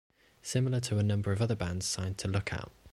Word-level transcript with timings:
Similar 0.41 0.79
to 0.79 0.97
a 0.97 1.03
number 1.03 1.31
of 1.31 1.43
other 1.43 1.55
bands 1.55 1.85
signed 1.85 2.17
to 2.17 2.27
Lookout! 2.27 2.71